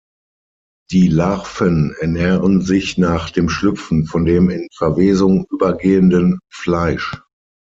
Die 0.89 1.09
Larven 1.09 1.95
ernähren 1.99 2.61
sich 2.61 2.97
nach 2.97 3.29
dem 3.29 3.49
Schlüpfen 3.49 4.07
von 4.07 4.25
dem 4.25 4.49
in 4.49 4.67
Verwesung 4.75 5.45
übergehenden 5.51 6.39
Fleisch. 6.51 7.21